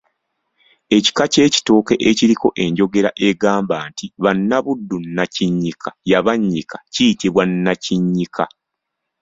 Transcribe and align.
Ekika 0.95 1.23
ky’ekitooke 1.33 1.93
ekiriko 2.09 2.47
enjogera 2.63 3.09
egamba 3.27 3.75
nti 3.89 4.05
“Bannabuddu 4.23 4.95
Nnakinnyika 5.01 5.89
yabannyika” 6.11 6.77
kiyitibwa 6.93 7.43
Nnakinnyika. 7.49 8.43